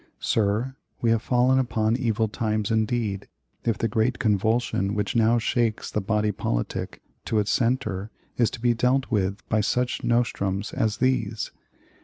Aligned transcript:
Sir, 0.17 0.75
we 0.99 1.11
have 1.11 1.21
fallen 1.21 1.59
upon 1.59 1.95
evil 1.95 2.27
times 2.27 2.71
indeed, 2.71 3.27
if 3.63 3.77
the 3.77 3.87
great 3.87 4.17
convulsion 4.17 4.95
which 4.95 5.15
now 5.15 5.37
shakes 5.37 5.91
the 5.91 6.01
body 6.01 6.31
politic 6.31 7.03
to 7.25 7.37
its 7.37 7.51
center 7.51 8.09
is 8.35 8.49
to 8.49 8.59
be 8.59 8.73
dealt 8.73 9.11
with 9.11 9.47
by 9.47 9.61
such 9.61 10.03
nostrums 10.03 10.73
as 10.73 10.97
these. 10.97 11.51